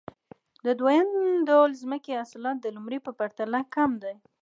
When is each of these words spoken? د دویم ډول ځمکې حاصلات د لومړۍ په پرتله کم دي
د 0.65 0.67
دویم 0.79 1.09
ډول 1.49 1.69
ځمکې 1.83 2.11
حاصلات 2.19 2.57
د 2.61 2.67
لومړۍ 2.75 2.99
په 3.05 3.11
پرتله 3.19 3.59
کم 3.75 3.91
دي 4.03 4.15